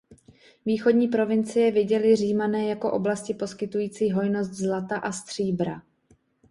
[0.65, 5.81] Východní provincie viděli Římané jako oblasti poskytující hojnost zlata a stříbra.